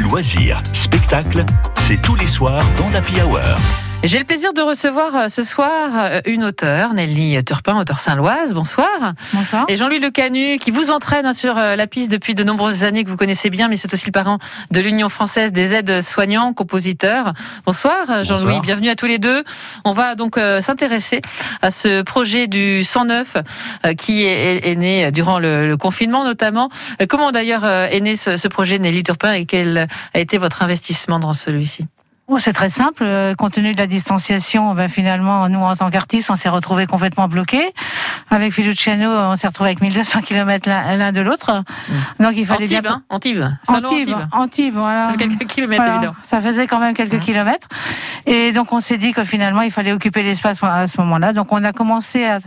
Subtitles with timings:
[0.00, 1.44] Loisirs, spectacles,
[1.76, 3.83] c'est tous les soirs dans l'Happy Hour.
[4.04, 8.52] J'ai le plaisir de recevoir euh, ce soir euh, une auteure, Nelly Turpin, auteure saint-loise.
[8.52, 9.14] Bonsoir.
[9.32, 9.64] Bonsoir.
[9.68, 13.02] Et Jean-Louis Lecanu, qui vous entraîne hein, sur euh, la piste depuis de nombreuses années,
[13.02, 14.38] que vous connaissez bien, mais c'est aussi le parent
[14.70, 17.32] de l'Union française des aides soignants, compositeurs.
[17.64, 18.60] Bonsoir, Jean-Louis.
[18.60, 19.42] Bienvenue à tous les deux.
[19.86, 21.22] On va donc s'intéresser
[21.62, 23.38] à ce projet du 109
[23.96, 26.68] qui est, né durant le, confinement, notamment.
[27.08, 31.18] comment d'ailleurs est né ce, ce projet, Nelly Turpin, et quel a été votre investissement
[31.18, 31.86] dans celui-ci?
[32.26, 33.02] Oh, c'est très simple.
[33.04, 36.86] Euh, compte tenu de la distanciation, ben, finalement, nous, en tant qu'artistes, on s'est retrouvés
[36.86, 37.70] complètement bloqués.
[38.30, 41.52] Avec Fiduciano, on s'est retrouvés avec 1200 km l'un de l'autre.
[41.52, 42.22] Mmh.
[42.24, 42.92] Donc, il fallait Antibes, bien...
[42.94, 43.44] Hein Antibes.
[43.68, 44.16] Antibes.
[44.32, 45.02] Antibes, voilà.
[45.02, 46.14] Ça fait quelques kilomètres, évidemment.
[46.22, 47.20] Ça faisait quand même quelques mmh.
[47.20, 47.68] kilomètres.
[48.24, 51.34] Et donc, on s'est dit que finalement, il fallait occuper l'espace à ce moment-là.
[51.34, 52.38] Donc, on a commencé à,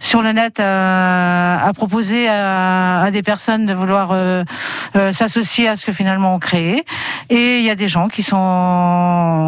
[0.00, 4.44] sur le net à, à proposer à, à, des personnes de vouloir euh,
[4.96, 6.84] euh, s'associer à ce que finalement on créait.
[7.30, 8.36] Et il y a des gens qui sont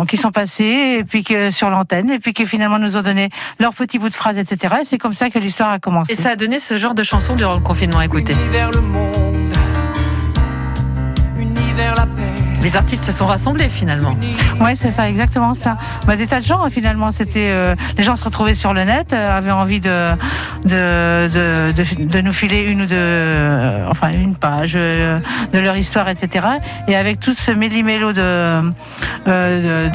[0.06, 3.28] qui sont passés et puis que sur l'antenne et puis qui finalement nous ont donné
[3.59, 4.77] leur petit bout de phrase, etc.
[4.83, 6.12] Et c'est comme ça que l'histoire a commencé.
[6.12, 8.00] Et ça a donné ce genre de chanson durant le confinement.
[8.00, 8.33] Écoutez.
[8.33, 9.55] Univers le monde,
[11.39, 14.17] univers la paix les artistes sont rassemblés finalement.
[14.61, 15.77] Ouais, c'est ça, exactement ça.
[16.05, 17.12] Bah, des tas de gens finalement.
[17.12, 20.08] C'était euh, les gens se retrouvaient sur le net, euh, avaient envie de
[20.64, 21.28] de,
[21.70, 25.20] de, nous filer une ou deux, euh, enfin une page de
[25.61, 26.45] leur histoire, etc.
[26.89, 28.73] Et avec tout ce méli-mélo de,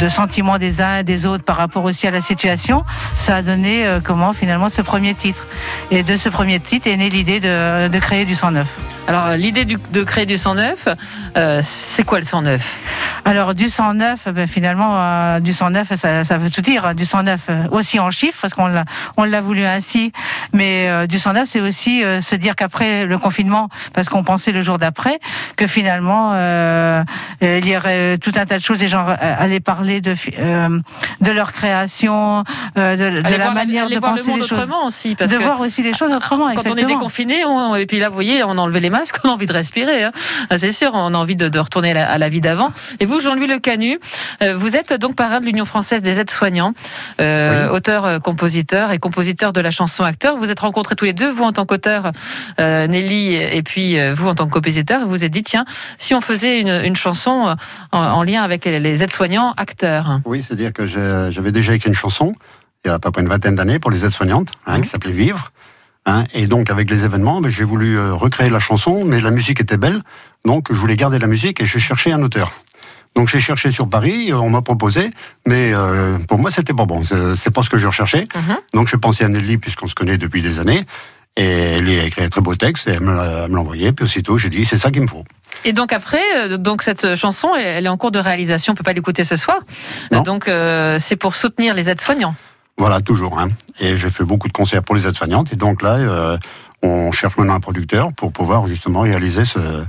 [0.08, 2.84] sentiments des uns et des autres par rapport aussi à la situation,
[3.18, 5.46] ça a donné comment finalement ce premier titre.
[5.90, 8.66] Et de ce premier titre est née l'idée de, de créer du 109.
[9.08, 10.88] Alors l'idée de créer du 109,
[11.36, 12.78] euh, c'est quoi le 109
[13.26, 16.94] Alors du 109, ben, finalement, euh, du 109, ça, ça, veut tout dire.
[16.94, 18.86] Du 109 euh, aussi en chiffres, parce qu'on l'a,
[19.18, 20.12] on l'a voulu ainsi.
[20.54, 24.62] Mais euh, du 109, c'est aussi se dire qu'après le confinement, parce qu'on pensait le
[24.62, 25.20] jour d'après,
[25.56, 26.34] que finalement
[27.42, 28.80] il y aurait tout un tas de choses.
[28.80, 30.16] Les gens allaient parler de
[31.22, 32.44] de leur création,
[32.76, 34.70] de, de la manière de penser les choses.
[34.86, 36.50] Aussi, de voir aussi les choses autrement.
[36.54, 37.44] Quand on est déconfiné,
[37.78, 40.04] et puis là, vous voyez, on enlevait les masques, on a envie de respirer.
[40.04, 40.12] Hein.
[40.50, 42.72] Ah, c'est sûr, on a envie de, retourner à la, vie d'avant.
[43.00, 44.00] Et vous, Jean-Louis Le Canu,
[44.42, 46.74] euh, vous êtes donc parrain de l'Union française des aides-soignants,
[47.20, 50.38] euh, auteur, euh, compositeur et compositeur de la chanson acteur.
[50.38, 52.12] Vous êtes rencontrés tous les deux, vous en tant qu'auteur,
[52.60, 55.02] Nelly, et puis vous en tant que compositeur.
[55.02, 55.66] Vous vous êtes dit, tiens,
[55.98, 57.56] si on faisait une, chanson
[57.92, 60.20] en, lien avec les aides-soignants acteurs.
[60.26, 62.34] Oui, c'est-à-dire que j'avais déjà écrit une chanson
[62.84, 65.12] il y a à peu près une vingtaine d'années pour les aides-soignantes, hein, qui s'appelait
[65.12, 65.52] Vivre.
[66.06, 69.30] Hein, et donc avec les événements, ben, j'ai voulu euh, recréer la chanson, mais la
[69.30, 70.02] musique était belle,
[70.46, 72.52] donc je voulais garder la musique et je cherchais un auteur.
[73.16, 75.12] Donc j'ai cherché sur Paris, euh, on m'a proposé,
[75.46, 78.28] mais euh, pour moi c'était pas bon, c'est pas ce que je recherchais.
[78.36, 78.58] Mhm.
[78.74, 80.86] Donc j'ai pensé à Nelly puisqu'on se connaît depuis des années,
[81.38, 84.38] et elle a écrit un très beau texte et elle me l'a envoyé, puis aussitôt
[84.38, 85.24] j'ai dit c'est ça qu'il me faut.
[85.66, 88.94] Et donc après, donc cette chanson, elle est en cours de réalisation, on peut pas
[88.94, 89.60] l'écouter ce soir.
[90.10, 90.50] Donc
[90.98, 92.34] c'est pour soutenir les aides-soignants.
[92.82, 93.40] Voilà, toujours.
[93.40, 93.52] Hein.
[93.80, 95.54] Et j'ai fait beaucoup de concerts pour les aides-soignantes.
[95.54, 96.36] Et donc là, euh,
[96.82, 99.86] on cherche maintenant un producteur pour pouvoir justement réaliser ce,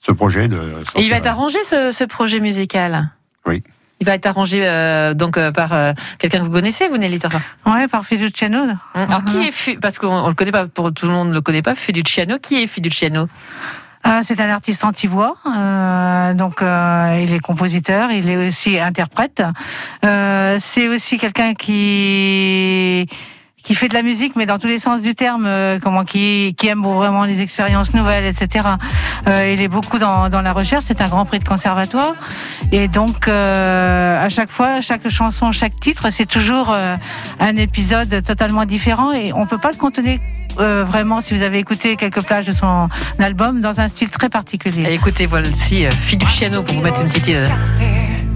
[0.00, 0.48] ce projet.
[0.48, 0.56] De
[0.96, 3.10] et il va être arrangé, ce, projet musical?
[3.44, 3.62] Oui.
[4.00, 5.68] Il va être arrangé euh, donc euh, par
[6.18, 7.18] quelqu'un que vous connaissez, vous Nelly
[7.66, 8.64] Oui, par Fiduciano.
[8.94, 11.60] Alors qui est parce qu'on le connaît pas, pour tout le monde ne le connaît
[11.60, 12.38] pas, Fiduciano.
[12.38, 13.28] Qui est Fiduciano?
[14.04, 19.42] Ah, c'est un artiste anti-voix, euh, donc euh, il est compositeur, il est aussi interprète.
[20.04, 23.06] Euh, c'est aussi quelqu'un qui
[23.68, 26.54] qui fait de la musique, mais dans tous les sens du terme, euh, comment qui,
[26.56, 28.64] qui aime vraiment les expériences nouvelles, etc.
[29.26, 30.84] Euh, il est beaucoup dans, dans la recherche.
[30.86, 32.14] C'est un grand prix de conservatoire,
[32.72, 36.96] et donc euh, à chaque fois, chaque chanson, chaque titre, c'est toujours euh,
[37.40, 40.18] un épisode totalement différent, et on peut pas le contenir
[40.58, 42.88] euh, vraiment, si vous avez écouté quelques plages de son
[43.18, 44.84] album, dans un style très particulier.
[44.88, 47.48] Et écoutez, voilà aussi euh, Fiduciano pour vous mettre une petite, euh,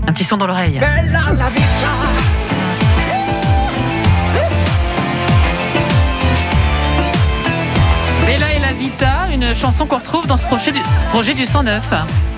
[0.06, 0.80] un petit son dans l'oreille.
[9.52, 10.80] Une chanson qu'on retrouve dans ce projet du,
[11.10, 11.84] projet du 109.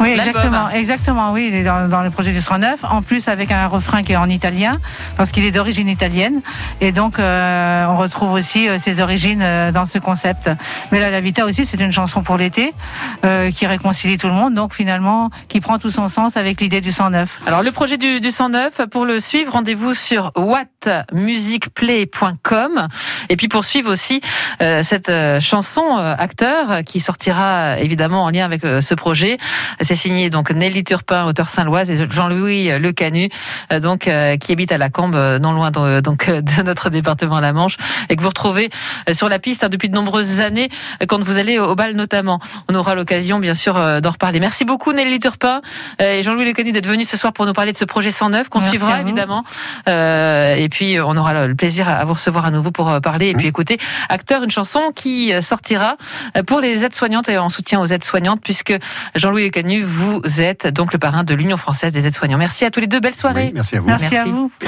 [0.00, 1.30] Oui, exactement, exactement.
[1.32, 2.82] Oui, il est dans, dans, le projet du 109.
[2.82, 4.80] En plus, avec un refrain qui est en italien,
[5.16, 6.40] parce qu'il est d'origine italienne.
[6.80, 10.50] Et donc, euh, on retrouve aussi euh, ses origines euh, dans ce concept.
[10.90, 12.74] Mais là, la Vita aussi, c'est une chanson pour l'été,
[13.54, 14.54] qui réconcilie tout le monde.
[14.54, 17.38] Donc, finalement, qui prend tout son sens avec l'idée du 109.
[17.46, 22.88] Alors, le projet du, du 109, pour le suivre, rendez-vous sur whatmusicplay.com.
[23.28, 24.20] Et puis, pour suivre aussi
[24.60, 29.38] cette chanson acteur qui sortira évidemment en lien avec ce projet
[29.80, 33.28] C'est signé donc Nelly Turpin, auteur saint-loise, et Jean-Louis Le Canu,
[33.72, 36.90] euh, donc euh, qui habite à la Cambe, euh, non loin de, donc de notre
[36.90, 37.76] département la Manche,
[38.08, 38.70] et que vous retrouvez
[39.12, 40.68] sur la piste hein, depuis de nombreuses années
[41.08, 42.40] quand vous allez au bal notamment.
[42.68, 44.40] On aura l'occasion bien sûr d'en reparler.
[44.40, 45.60] Merci beaucoup Nelly Turpin
[45.98, 48.48] et Jean-Louis Le Canu d'être venu ce soir pour nous parler de ce projet 109
[48.48, 49.44] qu'on suivra évidemment.
[49.86, 53.46] et puis on aura le plaisir à vous recevoir à nouveau pour parler et puis
[53.46, 53.78] écouter
[54.08, 55.96] Acteur, une chanson qui sortira
[56.46, 58.72] pour les aides-soignantes et en soutien aux aides-soignantes puisque
[59.14, 62.38] Jean-Louis Le Canu, vous êtes donc le parrain de l'Union française des aides-soignants.
[62.38, 63.50] Merci à tous les deux, belle soirée.
[63.52, 63.86] merci à vous.
[63.86, 64.16] merci.
[64.16, 64.50] à vous.